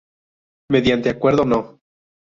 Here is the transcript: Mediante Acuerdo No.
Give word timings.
Mediante 0.71 1.11
Acuerdo 1.11 1.45
No. 1.45 1.79